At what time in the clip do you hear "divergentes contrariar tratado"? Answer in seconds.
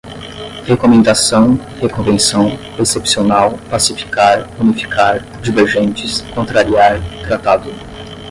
5.43-7.71